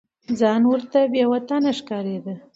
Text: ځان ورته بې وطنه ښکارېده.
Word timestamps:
ځان 0.39 0.61
ورته 0.71 0.99
بې 1.11 1.23
وطنه 1.31 1.71
ښکارېده. 1.79 2.33